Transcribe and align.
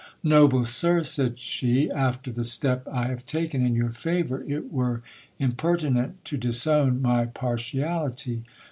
Noble 0.23 0.65
sir, 0.65 1.03
said 1.03 1.37
she, 1.37 1.91
after 1.91 2.31
the 2.31 2.43
step 2.43 2.87
I 2.91 3.05
have 3.09 3.23
taken 3.23 3.63
in 3.63 3.75
your 3.75 3.91
favour 3.91 4.43
it 4.47 4.71
were 4.73 5.03
imper 5.39 5.77
tinent 5.77 6.13
to 6.23 6.37
disown 6.37 7.03
my 7.03 7.27
partiality. 7.27 8.41